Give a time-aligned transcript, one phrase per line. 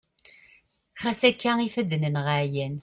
[1.03, 2.75] ɣas akka ifadden-nneɣ ɛyan